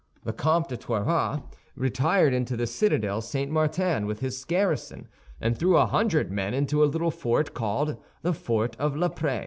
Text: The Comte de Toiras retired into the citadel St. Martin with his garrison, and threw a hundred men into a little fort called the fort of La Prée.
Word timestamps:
The 0.23 0.33
Comte 0.33 0.67
de 0.69 0.77
Toiras 0.77 1.43
retired 1.75 2.33
into 2.33 2.57
the 2.57 2.65
citadel 2.65 3.21
St. 3.21 3.51
Martin 3.51 4.07
with 4.07 4.19
his 4.19 4.43
garrison, 4.43 5.07
and 5.39 5.55
threw 5.55 5.77
a 5.77 5.85
hundred 5.85 6.31
men 6.31 6.55
into 6.55 6.83
a 6.83 6.89
little 6.89 7.11
fort 7.11 7.53
called 7.53 7.97
the 8.23 8.33
fort 8.33 8.75
of 8.79 8.95
La 8.95 9.09
Prée. 9.09 9.39